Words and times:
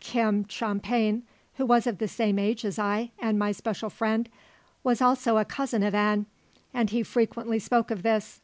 Kim 0.00 0.44
Champan, 0.44 1.24
who 1.56 1.66
was 1.66 1.84
of 1.84 1.98
the 1.98 2.06
same 2.06 2.38
age 2.38 2.64
as 2.64 2.78
I, 2.78 3.10
and 3.18 3.36
my 3.36 3.50
special 3.50 3.90
friend, 3.90 4.28
was 4.84 5.02
also 5.02 5.38
a 5.38 5.44
cousin 5.44 5.82
of 5.82 5.92
An, 5.92 6.26
and 6.72 6.90
he 6.90 7.02
frequently 7.02 7.58
spoke 7.58 7.90
of 7.90 8.04
this. 8.04 8.40